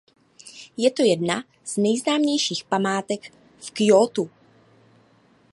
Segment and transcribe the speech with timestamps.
[0.77, 3.33] Je to jedna z nejznámějších památek
[3.67, 4.29] v Kjótu.